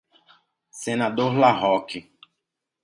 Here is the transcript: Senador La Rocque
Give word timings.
Senador 0.71 1.35
La 1.37 1.53
Rocque 1.53 2.09